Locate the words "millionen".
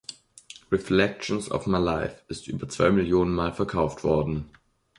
2.89-3.35